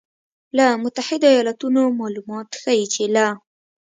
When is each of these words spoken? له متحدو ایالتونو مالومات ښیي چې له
له 0.57 0.65
متحدو 0.83 1.27
ایالتونو 1.33 1.81
مالومات 1.99 2.47
ښیي 2.61 2.85
چې 2.93 3.03
له 3.15 3.27